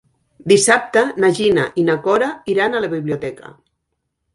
Dissabte 0.53 1.03
na 1.25 1.29
Gina 1.41 1.67
i 1.83 1.85
na 1.91 1.99
Cora 2.09 2.33
iran 2.57 2.77
a 2.83 2.87
la 2.87 2.95
biblioteca. 2.99 3.59